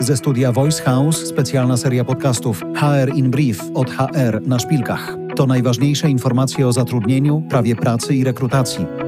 Ze 0.00 0.16
studia 0.16 0.52
Voice 0.52 0.82
House 0.82 1.26
specjalna 1.26 1.76
seria 1.76 2.04
podcastów 2.04 2.64
HR 2.74 3.14
in 3.14 3.30
Brief 3.30 3.60
od 3.74 3.90
HR 3.90 4.46
na 4.46 4.58
szpilkach. 4.58 5.16
To 5.36 5.46
najważniejsze 5.46 6.10
informacje 6.10 6.66
o 6.66 6.72
zatrudnieniu, 6.72 7.42
prawie 7.48 7.76
pracy 7.76 8.14
i 8.14 8.24
rekrutacji. 8.24 9.07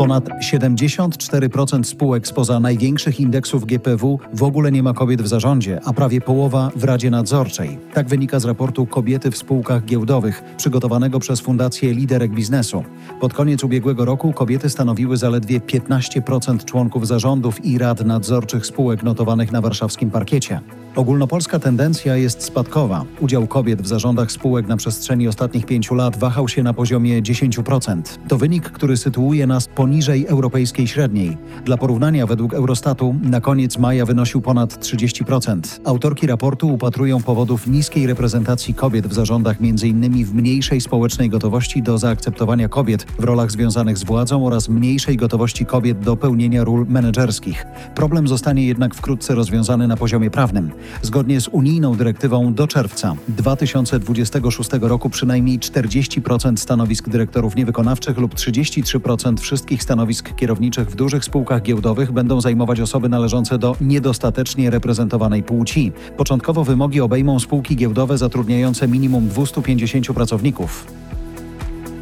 Ponad 0.00 0.28
74% 0.28 1.84
spółek 1.84 2.26
spoza 2.26 2.60
największych 2.60 3.20
indeksów 3.20 3.64
GPW 3.64 4.18
w 4.32 4.42
ogóle 4.42 4.72
nie 4.72 4.82
ma 4.82 4.92
kobiet 4.92 5.22
w 5.22 5.26
zarządzie, 5.26 5.80
a 5.84 5.92
prawie 5.92 6.20
połowa 6.20 6.70
w 6.76 6.84
Radzie 6.84 7.10
Nadzorczej. 7.10 7.78
Tak 7.94 8.08
wynika 8.08 8.40
z 8.40 8.44
raportu 8.44 8.86
Kobiety 8.86 9.30
w 9.30 9.36
spółkach 9.36 9.84
giełdowych, 9.84 10.42
przygotowanego 10.56 11.18
przez 11.20 11.40
Fundację 11.40 11.94
Liderek 11.94 12.32
Biznesu. 12.32 12.84
Pod 13.20 13.34
koniec 13.34 13.64
ubiegłego 13.64 14.04
roku 14.04 14.32
kobiety 14.32 14.70
stanowiły 14.70 15.16
zaledwie 15.16 15.60
15% 15.60 16.64
członków 16.64 17.06
zarządów 17.06 17.64
i 17.64 17.78
rad 17.78 18.04
nadzorczych 18.04 18.66
spółek 18.66 19.02
notowanych 19.02 19.52
na 19.52 19.60
warszawskim 19.60 20.10
parkiecie. 20.10 20.60
Ogólnopolska 20.96 21.58
tendencja 21.58 22.16
jest 22.16 22.42
spadkowa. 22.42 23.04
Udział 23.20 23.46
kobiet 23.46 23.82
w 23.82 23.86
zarządach 23.86 24.32
spółek 24.32 24.66
na 24.66 24.76
przestrzeni 24.76 25.28
ostatnich 25.28 25.66
pięciu 25.66 25.94
lat 25.94 26.16
wahał 26.16 26.48
się 26.48 26.62
na 26.62 26.74
poziomie 26.74 27.22
10%. 27.22 28.02
To 28.28 28.38
wynik, 28.38 28.70
który 28.70 28.96
sytuuje 28.96 29.46
nas 29.46 29.68
poniżej 29.68 30.26
europejskiej 30.26 30.86
średniej. 30.86 31.36
Dla 31.64 31.76
porównania, 31.76 32.26
według 32.26 32.54
Eurostatu 32.54 33.14
na 33.22 33.40
koniec 33.40 33.78
maja 33.78 34.06
wynosił 34.06 34.40
ponad 34.40 34.84
30%. 34.84 35.60
Autorki 35.84 36.26
raportu 36.26 36.74
upatrują 36.74 37.22
powodów 37.22 37.66
niskiej 37.66 38.06
reprezentacji 38.06 38.74
kobiet 38.74 39.06
w 39.06 39.12
zarządach 39.12 39.56
m.in. 39.60 40.24
w 40.24 40.34
mniejszej 40.34 40.80
społecznej 40.80 41.28
gotowości 41.28 41.82
do 41.82 41.98
zaakceptowania 41.98 42.68
kobiet 42.68 43.02
w 43.18 43.24
rolach 43.24 43.50
związanych 43.50 43.98
z 43.98 44.04
władzą 44.04 44.46
oraz 44.46 44.68
mniejszej 44.68 45.16
gotowości 45.16 45.66
kobiet 45.66 45.98
do 45.98 46.16
pełnienia 46.16 46.64
ról 46.64 46.86
menedżerskich. 46.88 47.66
Problem 47.94 48.28
zostanie 48.28 48.66
jednak 48.66 48.94
wkrótce 48.94 49.34
rozwiązany 49.34 49.88
na 49.88 49.96
poziomie 49.96 50.30
prawnym. 50.30 50.70
Zgodnie 51.02 51.40
z 51.40 51.48
unijną 51.48 51.94
dyrektywą 51.94 52.54
do 52.54 52.66
czerwca 52.66 53.16
2026 53.28 54.70
roku 54.80 55.10
przynajmniej 55.10 55.58
40% 55.58 56.56
stanowisk 56.56 57.08
dyrektorów 57.08 57.56
niewykonawczych 57.56 58.18
lub 58.18 58.34
33% 58.34 59.40
wszystkich 59.40 59.82
stanowisk 59.82 60.34
kierowniczych 60.34 60.90
w 60.90 60.94
dużych 60.94 61.24
spółkach 61.24 61.62
giełdowych 61.62 62.12
będą 62.12 62.40
zajmować 62.40 62.80
osoby 62.80 63.08
należące 63.08 63.58
do 63.58 63.76
niedostatecznie 63.80 64.70
reprezentowanej 64.70 65.42
płci. 65.42 65.92
Początkowo 66.16 66.64
wymogi 66.64 67.00
obejmą 67.00 67.38
spółki 67.38 67.76
giełdowe 67.76 68.18
zatrudniające 68.18 68.88
minimum 68.88 69.28
250 69.28 70.06
pracowników. 70.06 70.86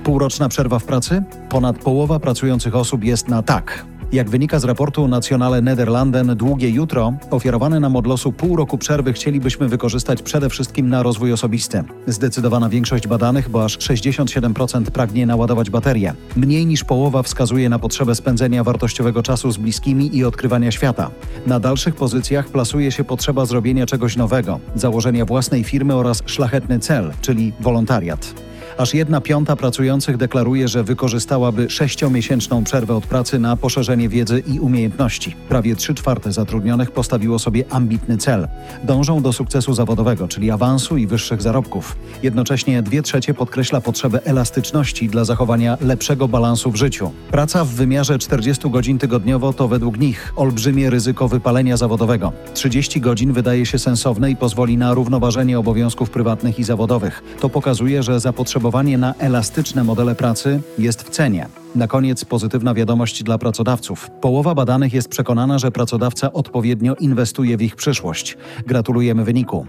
Półroczna 0.04 0.48
przerwa 0.48 0.78
w 0.78 0.84
pracy? 0.84 1.22
Ponad 1.48 1.78
połowa 1.78 2.20
pracujących 2.20 2.74
osób 2.74 3.04
jest 3.04 3.28
na 3.28 3.42
tak. 3.42 3.84
Jak 4.12 4.30
wynika 4.30 4.58
z 4.58 4.64
raportu 4.64 5.08
Nationale 5.08 5.62
Nederlanden 5.62 6.36
Długie 6.36 6.70
Jutro, 6.70 7.12
ofiarowane 7.30 7.80
nam 7.80 7.96
od 7.96 8.06
losu 8.06 8.32
pół 8.32 8.56
roku 8.56 8.78
przerwy 8.78 9.12
chcielibyśmy 9.12 9.68
wykorzystać 9.68 10.22
przede 10.22 10.48
wszystkim 10.50 10.88
na 10.88 11.02
rozwój 11.02 11.32
osobisty. 11.32 11.84
Zdecydowana 12.06 12.68
większość 12.68 13.06
badanych, 13.06 13.48
bo 13.48 13.64
aż 13.64 13.78
67% 13.78 14.82
pragnie 14.90 15.26
naładować 15.26 15.70
baterię. 15.70 16.14
Mniej 16.36 16.66
niż 16.66 16.84
połowa 16.84 17.22
wskazuje 17.22 17.68
na 17.68 17.78
potrzebę 17.78 18.14
spędzenia 18.14 18.64
wartościowego 18.64 19.22
czasu 19.22 19.50
z 19.50 19.56
bliskimi 19.56 20.16
i 20.16 20.24
odkrywania 20.24 20.70
świata. 20.70 21.10
Na 21.46 21.60
dalszych 21.60 21.94
pozycjach 21.94 22.48
plasuje 22.48 22.92
się 22.92 23.04
potrzeba 23.04 23.46
zrobienia 23.46 23.86
czegoś 23.86 24.16
nowego, 24.16 24.60
założenia 24.74 25.24
własnej 25.24 25.64
firmy 25.64 25.94
oraz 25.94 26.22
szlachetny 26.26 26.78
cel, 26.78 27.12
czyli 27.22 27.52
wolontariat. 27.60 28.47
Aż 28.78 28.94
jedna 28.94 29.20
piąta 29.20 29.56
pracujących 29.56 30.16
deklaruje, 30.16 30.68
że 30.68 30.84
wykorzystałaby 30.84 31.70
sześciomiesięczną 31.70 32.64
przerwę 32.64 32.94
od 32.94 33.06
pracy 33.06 33.38
na 33.38 33.56
poszerzenie 33.56 34.08
wiedzy 34.08 34.42
i 34.46 34.60
umiejętności. 34.60 35.36
Prawie 35.48 35.76
trzy 35.76 35.94
czwarte 35.94 36.32
zatrudnionych 36.32 36.90
postawiło 36.90 37.38
sobie 37.38 37.64
ambitny 37.70 38.18
cel. 38.18 38.48
Dążą 38.84 39.22
do 39.22 39.32
sukcesu 39.32 39.74
zawodowego, 39.74 40.28
czyli 40.28 40.50
awansu 40.50 40.96
i 40.96 41.06
wyższych 41.06 41.42
zarobków. 41.42 41.96
Jednocześnie 42.22 42.82
dwie 42.82 43.02
trzecie 43.02 43.34
podkreśla 43.34 43.80
potrzebę 43.80 44.24
elastyczności 44.24 45.08
dla 45.08 45.24
zachowania 45.24 45.78
lepszego 45.80 46.28
balansu 46.28 46.70
w 46.70 46.76
życiu. 46.76 47.10
Praca 47.30 47.64
w 47.64 47.68
wymiarze 47.68 48.18
40 48.18 48.70
godzin 48.70 48.98
tygodniowo 48.98 49.52
to 49.52 49.68
według 49.68 49.98
nich 49.98 50.32
olbrzymie 50.36 50.90
ryzyko 50.90 51.28
wypalenia 51.28 51.76
zawodowego. 51.76 52.32
30 52.54 53.00
godzin 53.00 53.32
wydaje 53.32 53.66
się 53.66 53.78
sensowne 53.78 54.30
i 54.30 54.36
pozwoli 54.36 54.76
na 54.76 54.94
równoważenie 54.94 55.58
obowiązków 55.58 56.10
prywatnych 56.10 56.58
i 56.58 56.64
zawodowych. 56.64 57.22
To 57.40 57.48
pokazuje, 57.48 58.02
że 58.02 58.20
zapotrzebowanie 58.20 58.67
na 58.98 59.14
elastyczne 59.14 59.84
modele 59.84 60.14
pracy 60.14 60.60
jest 60.78 61.02
w 61.02 61.10
cenie. 61.10 61.46
Na 61.74 61.86
koniec 61.86 62.24
pozytywna 62.24 62.74
wiadomość 62.74 63.22
dla 63.22 63.38
pracodawców. 63.38 64.10
Połowa 64.20 64.54
badanych 64.54 64.92
jest 64.92 65.08
przekonana, 65.08 65.58
że 65.58 65.70
pracodawca 65.70 66.32
odpowiednio 66.32 66.94
inwestuje 66.94 67.56
w 67.56 67.62
ich 67.62 67.76
przyszłość. 67.76 68.36
Gratulujemy 68.66 69.24
wyniku. 69.24 69.66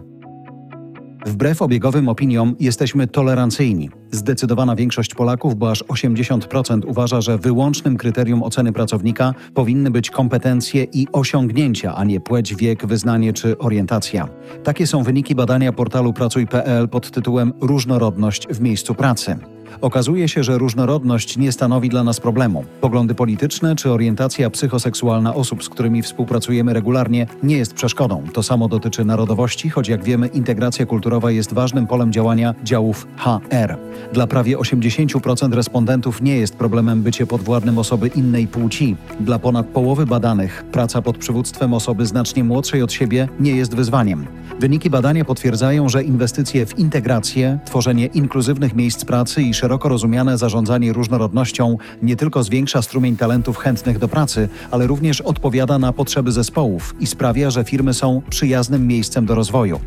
Wbrew 1.26 1.62
obiegowym 1.62 2.10
opiniom 2.10 2.56
jesteśmy 2.60 3.08
tolerancyjni. 3.08 3.90
Zdecydowana 4.12 4.76
większość 4.76 5.16
Polaków, 5.16 5.56
bo 5.56 5.72
aż 5.72 5.84
80% 5.84 6.82
uważa, 6.88 7.22
że 7.22 7.38
wyłącznym 7.38 7.98
kryterium 7.98 8.44
oceny 8.44 8.74
pracownika 8.74 9.34
powinny 9.54 9.92
być 9.92 10.10
kompetencje 10.10 10.84
i 10.84 11.08
osiągnięcia, 11.12 11.96
a 11.96 12.04
nie 12.04 12.20
płeć, 12.20 12.56
wiek, 12.56 12.86
wyznanie 12.86 13.34
czy 13.34 13.58
orientacja. 13.58 14.28
Takie 14.64 14.88
są 14.88 15.04
wyniki 15.04 15.36
badania 15.36 15.74
portalu 15.74 16.14
Pracuj.pl 16.14 16.90
pod 16.90 17.12
tytułem 17.12 17.54
Różnorodność 17.62 18.48
w 18.48 18.62
miejscu 18.62 18.96
pracy. 18.96 19.38
Okazuje 19.82 20.28
się, 20.28 20.44
że 20.44 20.58
różnorodność 20.58 21.38
nie 21.38 21.52
stanowi 21.52 21.90
dla 21.90 22.04
nas 22.04 22.20
problemu. 22.20 22.64
Poglądy 22.82 23.16
polityczne 23.16 23.76
czy 23.76 23.92
orientacja 23.92 24.50
psychoseksualna 24.50 25.36
osób, 25.36 25.64
z 25.64 25.70
którymi 25.70 26.02
współpracujemy 26.02 26.74
regularnie, 26.74 27.28
nie 27.44 27.58
jest 27.58 27.74
przeszkodą. 27.74 28.24
To 28.34 28.44
samo 28.44 28.68
dotyczy 28.68 29.06
narodowości, 29.06 29.70
choć 29.70 29.88
jak 29.88 30.04
wiemy, 30.04 30.28
integracja 30.28 30.86
kulturowa 30.86 31.32
jest 31.32 31.54
ważnym 31.54 31.88
polem 31.88 32.12
działania 32.12 32.56
działów 32.64 33.08
HR. 33.18 33.78
Dla 34.14 34.28
prawie 34.28 34.58
80% 34.58 35.54
respondentów 35.54 36.22
nie 36.22 36.38
jest 36.38 36.56
problemem 36.56 37.02
bycie 37.02 37.28
podwładnym 37.28 37.78
osoby 37.78 38.08
innej 38.08 38.48
płci. 38.48 38.96
Dla 39.20 39.40
ponad 39.40 39.66
połowy 39.68 40.06
badanych 40.06 40.64
praca 40.72 41.02
pod 41.02 41.18
przywództwem 41.18 41.74
osoby 41.74 42.06
znacznie 42.06 42.44
młodszej 42.44 42.82
od 42.82 42.92
siebie 42.92 43.28
nie 43.40 43.52
jest 43.52 43.76
wyzwaniem. 43.76 44.28
Wyniki 44.60 44.90
badania 44.90 45.26
potwierdzają, 45.26 45.90
że 45.90 46.04
inwestycje 46.04 46.66
w 46.66 46.80
integrację, 46.80 47.60
tworzenie 47.66 48.06
inkluzywnych 48.06 48.76
miejsc 48.76 49.06
pracy 49.06 49.42
i 49.42 49.54
szeroko 49.60 49.90
rozumiane 49.90 50.38
zarządzanie 50.38 50.94
różnorodnością 50.94 51.78
nie 52.02 52.16
tylko 52.16 52.44
zwiększa 52.44 52.82
strumień 52.82 53.18
talentów 53.18 53.58
chętnych 53.58 54.00
do 54.00 54.08
pracy, 54.08 54.50
ale 54.72 54.88
również 54.88 55.22
odpowiada 55.22 55.80
na 55.80 55.94
potrzeby 55.94 56.32
zespołów 56.32 56.96
i 57.00 57.08
sprawia, 57.08 57.52
że 57.52 57.64
firmy 57.64 57.94
są 57.94 58.22
przyjaznym 58.30 58.88
miejscem 58.88 59.26
do 59.26 59.36
rozwoju. 59.36 59.80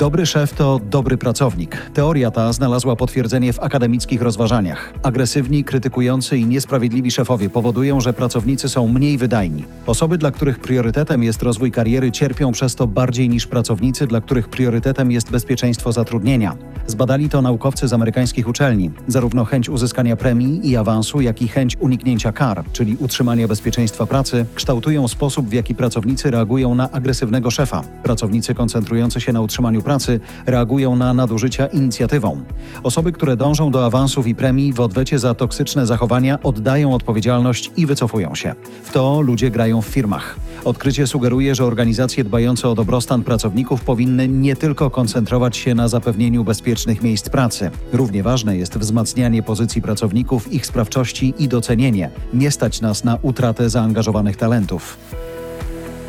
Dobry 0.00 0.26
szef 0.26 0.54
to 0.54 0.80
dobry 0.90 1.18
pracownik. 1.18 1.90
Teoria 1.94 2.30
ta 2.30 2.52
znalazła 2.52 2.96
potwierdzenie 2.96 3.52
w 3.52 3.60
akademickich 3.60 4.22
rozważaniach. 4.22 4.92
Agresywni, 5.02 5.64
krytykujący 5.64 6.38
i 6.38 6.46
niesprawiedliwi 6.46 7.10
szefowie 7.10 7.50
powodują, 7.50 8.00
że 8.00 8.12
pracownicy 8.12 8.68
są 8.68 8.88
mniej 8.88 9.18
wydajni. 9.18 9.64
Osoby, 9.86 10.18
dla 10.18 10.30
których 10.30 10.58
priorytetem 10.58 11.22
jest 11.22 11.42
rozwój 11.42 11.72
kariery, 11.72 12.12
cierpią 12.12 12.52
przez 12.52 12.74
to 12.74 12.86
bardziej 12.86 13.28
niż 13.28 13.46
pracownicy, 13.46 14.06
dla 14.06 14.20
których 14.20 14.48
priorytetem 14.48 15.10
jest 15.10 15.30
bezpieczeństwo 15.30 15.92
zatrudnienia. 15.92 16.56
Zbadali 16.86 17.28
to 17.28 17.42
naukowcy 17.42 17.88
z 17.88 17.92
amerykańskich 17.92 18.48
uczelni. 18.48 18.90
Zarówno 19.08 19.44
chęć 19.44 19.68
uzyskania 19.68 20.16
premii 20.16 20.70
i 20.70 20.76
awansu, 20.76 21.20
jak 21.20 21.42
i 21.42 21.48
chęć 21.48 21.76
uniknięcia 21.80 22.32
kar, 22.32 22.64
czyli 22.72 22.96
utrzymania 23.00 23.48
bezpieczeństwa 23.48 24.06
pracy, 24.06 24.46
kształtują 24.54 25.08
sposób, 25.08 25.48
w 25.48 25.52
jaki 25.52 25.74
pracownicy 25.74 26.30
reagują 26.30 26.74
na 26.74 26.90
agresywnego 26.90 27.50
szefa. 27.50 27.82
Pracownicy 28.02 28.54
koncentrujący 28.54 29.20
się 29.20 29.32
na 29.32 29.40
utrzymaniu 29.40 29.82
pracy 29.90 30.20
reagują 30.46 30.96
na 30.96 31.14
nadużycia 31.14 31.66
inicjatywą. 31.66 32.40
Osoby, 32.82 33.12
które 33.12 33.36
dążą 33.36 33.70
do 33.70 33.86
awansów 33.86 34.26
i 34.26 34.34
premii 34.34 34.72
w 34.72 34.80
odwecie 34.80 35.18
za 35.18 35.34
toksyczne 35.34 35.86
zachowania 35.86 36.38
oddają 36.42 36.94
odpowiedzialność 36.94 37.70
i 37.76 37.86
wycofują 37.86 38.34
się. 38.34 38.54
W 38.82 38.92
to 38.92 39.20
ludzie 39.20 39.50
grają 39.50 39.82
w 39.82 39.86
firmach. 39.86 40.36
Odkrycie 40.64 41.06
sugeruje, 41.06 41.54
że 41.54 41.64
organizacje 41.64 42.24
dbające 42.24 42.68
o 42.68 42.74
dobrostan 42.74 43.22
pracowników 43.22 43.80
powinny 43.80 44.28
nie 44.28 44.56
tylko 44.56 44.90
koncentrować 44.90 45.56
się 45.56 45.74
na 45.74 45.88
zapewnieniu 45.88 46.44
bezpiecznych 46.44 47.02
miejsc 47.02 47.28
pracy. 47.28 47.70
Równie 47.92 48.22
ważne 48.22 48.56
jest 48.56 48.78
wzmacnianie 48.78 49.42
pozycji 49.42 49.82
pracowników, 49.82 50.52
ich 50.52 50.66
sprawczości 50.66 51.34
i 51.38 51.48
docenienie. 51.48 52.10
Nie 52.34 52.50
stać 52.50 52.80
nas 52.80 53.04
na 53.04 53.18
utratę 53.22 53.70
zaangażowanych 53.70 54.36
talentów. 54.36 54.98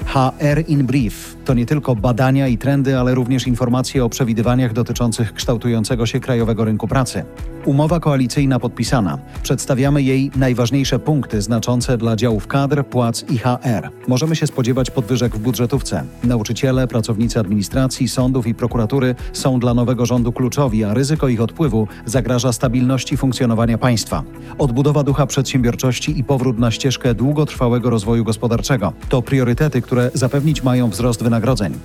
HR 0.06 0.64
in 0.68 0.86
Brief 0.86 1.36
To 1.46 1.54
nie 1.54 1.66
tylko 1.66 1.96
badania 1.96 2.48
i 2.48 2.58
trendy, 2.58 2.98
ale 2.98 3.16
również 3.16 3.48
informacje 3.48 4.06
o 4.06 4.10
przewidywaniach 4.10 4.74
dotyczących 4.74 5.34
kształtującego 5.34 6.06
się 6.06 6.20
krajowego 6.20 6.66
rynku 6.66 6.88
pracy. 6.88 7.24
Umowa 7.66 8.00
koalicyjna 8.00 8.60
podpisana. 8.60 9.18
Przedstawiamy 9.44 10.04
jej 10.04 10.32
najważniejsze 10.36 11.00
punkty 11.00 11.42
znaczące 11.42 11.98
dla 11.98 12.16
działów 12.16 12.48
kadr, 12.48 12.84
płac 12.86 13.26
i 13.30 13.38
HR. 13.38 13.90
Możemy 14.08 14.36
się 14.36 14.48
spodziewać 14.48 14.92
podwyżek 14.92 15.36
w 15.36 15.40
budżetówce. 15.40 16.04
Nauczyciele, 16.24 16.88
pracownicy 16.88 17.40
administracji, 17.40 18.08
sądów 18.08 18.48
i 18.48 18.56
prokuratury 18.56 19.16
są 19.34 19.60
dla 19.60 19.74
nowego 19.74 20.06
rządu 20.06 20.32
kluczowi, 20.32 20.84
a 20.84 20.94
ryzyko 20.94 21.28
ich 21.28 21.42
odpływu 21.42 21.88
zagraża 22.06 22.54
stabilności 22.54 23.18
funkcjonowania 23.18 23.78
państwa. 23.78 24.24
Odbudowa 24.58 25.04
ducha 25.04 25.26
przedsiębiorczości 25.26 26.20
i 26.20 26.24
powrót 26.24 26.60
na 26.60 26.72
ścieżkę 26.72 27.14
długotrwałego 27.14 27.90
rozwoju 27.90 28.24
gospodarczego 28.24 28.94
to 29.10 29.22
priorytety, 29.22 29.82
które 29.82 30.12
zapewnić 30.14 30.64
mają 30.64 30.90
wzrost 30.90 31.24
wynagrodzeń. 31.24 31.31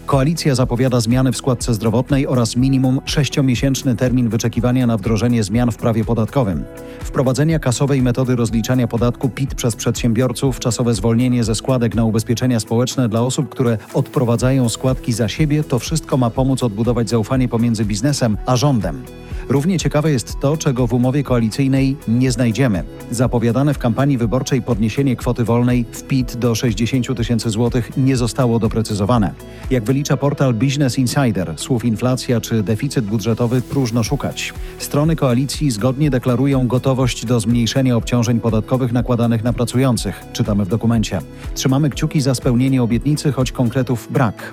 Koalicja 0.07 0.55
zapowiada 0.55 1.01
zmiany 1.01 1.33
w 1.33 1.37
składce 1.37 1.75
zdrowotnej 1.75 2.27
oraz 2.27 2.57
minimum 2.57 3.01
sześciomiesięczny 3.05 3.97
termin 3.97 4.29
wyczekiwania 4.29 4.87
na 4.87 4.97
wdrożenie 4.97 5.45
zmian 5.45 5.73
w 5.73 5.77
prawie 5.77 6.05
podatkowym. 6.05 6.65
Wprowadzenia 7.01 7.59
kasowej 7.59 8.03
metody 8.03 8.37
rozliczania 8.37 8.89
podatku 8.89 9.29
PIT 9.29 9.55
przez 9.55 9.77
przedsiębiorców, 9.77 10.61
czasowe 10.61 10.95
zwolnienie 10.95 11.45
ze 11.45 11.55
składek 11.55 11.95
na 11.95 12.05
ubezpieczenia 12.05 12.61
społeczne 12.61 13.09
dla 13.09 13.21
osób, 13.21 13.49
które 13.49 13.79
odprowadzają 13.95 14.69
składki 14.69 15.13
za 15.13 15.29
siebie, 15.29 15.65
to 15.65 15.79
wszystko 15.79 16.17
ma 16.17 16.31
pomóc 16.31 16.63
odbudować 16.63 17.09
zaufanie 17.09 17.49
pomiędzy 17.49 17.85
biznesem 17.85 18.37
a 18.47 18.57
rządem. 18.57 19.03
Równie 19.49 19.79
ciekawe 19.79 20.13
jest 20.13 20.41
to, 20.41 20.57
czego 20.57 20.87
w 20.87 20.93
umowie 20.93 21.23
koalicyjnej 21.23 21.97
nie 22.09 22.33
znajdziemy. 22.33 22.85
Zapowiadane 23.11 23.75
w 23.75 23.79
kampanii 23.79 24.19
wyborczej 24.19 24.63
podniesienie 24.63 25.17
kwoty 25.17 25.45
wolnej 25.45 25.85
w 25.93 26.03
PIT 26.03 26.37
do 26.37 26.55
60 26.55 27.17
tysięcy 27.17 27.51
złotych 27.51 27.97
nie 27.97 28.17
zostało 28.17 28.59
doprecyzowane. 28.59 29.35
Jak 29.71 29.85
wylicza 29.85 30.17
portal 30.17 30.55
Business 30.55 30.99
Insider, 30.99 31.53
słów 31.57 31.85
inflacja 31.85 32.41
czy 32.41 32.63
deficyt 32.63 33.05
budżetowy 33.05 33.63
próżno 33.63 34.03
szukać. 34.03 34.55
Strony 34.79 35.17
koalicji 35.17 35.71
zgodnie 35.71 36.11
deklarują 36.11 36.67
gotowość 36.67 37.27
do 37.27 37.41
zmniejszenia 37.41 37.97
obciążeń 37.97 38.41
podatkowych 38.41 38.93
nakładanych 38.93 39.45
na 39.45 39.53
pracujących, 39.53 40.25
czytamy 40.33 40.65
w 40.65 40.69
dokumencie. 40.69 41.21
Trzymamy 41.55 41.91
kciuki 41.91 42.21
za 42.21 42.35
spełnienie 42.35 42.83
obietnicy, 42.83 43.33
choć 43.33 43.53
konkretów 43.53 44.09
brak. 44.13 44.53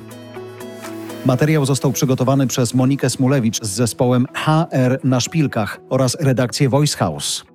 Materiał 1.26 1.66
został 1.66 1.92
przygotowany 1.92 2.48
przez 2.48 2.74
Monikę 2.74 3.10
Smulewicz 3.10 3.62
z 3.62 3.70
zespołem 3.70 4.28
HR 4.34 5.00
na 5.04 5.20
szpilkach 5.20 5.80
oraz 5.90 6.18
redakcję 6.20 6.70
Voice 6.70 6.98
House. 6.98 7.53